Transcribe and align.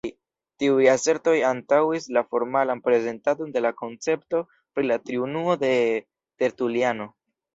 Tiuj 0.61 0.85
asertoj 0.93 1.33
antaŭis 1.49 2.07
la 2.17 2.23
formalan 2.31 2.81
prezentadon 2.87 3.53
de 3.57 3.63
la 3.65 3.73
koncepto 3.83 4.41
pri 4.77 4.87
la 4.93 4.97
Triunuo 5.09 5.57
de 5.65 5.73
Tertuliano. 6.45 7.07